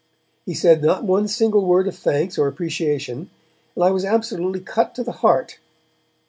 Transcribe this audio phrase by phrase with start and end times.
[0.47, 3.29] He said not one single word of thanks or appreciation,
[3.75, 5.59] and I was absolutely cut to the heart.